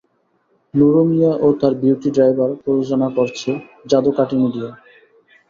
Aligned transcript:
নুরু 0.73 1.01
মিয়া 1.09 1.31
ও 1.41 1.47
তার 1.59 1.73
beauty 1.81 2.09
driver 2.15 2.49
প্রযোজনা 2.61 3.07
করেছে 3.17 3.49
যাদু 3.85 4.11
কাঠি 4.17 4.35
মিডিয়া। 4.43 4.69